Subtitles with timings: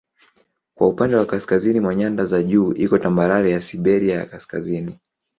[0.75, 4.99] Kwa upande wa kaskazini mwa nyanda za juu iko tambarare ya Siberia ya Kaskazini.